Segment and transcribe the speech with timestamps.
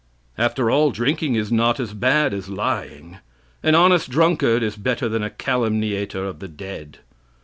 [0.35, 3.19] After all, drinking is not as bad as lying.
[3.61, 6.97] An honest drunkard is better than a calumniator of the dead.